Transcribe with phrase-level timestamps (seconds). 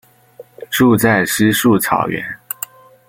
[0.71, 2.25] 住在稀树草原。